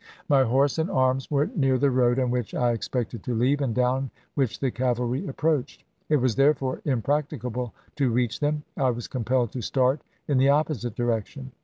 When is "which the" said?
4.33-4.71